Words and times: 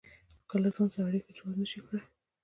که 0.49 0.55
له 0.63 0.69
ځان 0.75 0.87
سره 0.93 1.03
اړيکه 1.09 1.31
جوړه 1.37 1.55
نشئ 1.61 1.79
کړای. 1.85 2.03